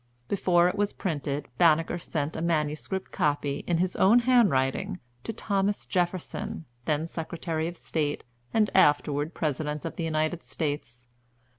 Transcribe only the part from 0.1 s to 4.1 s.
Before it was printed, Banneker sent a manuscript copy, in his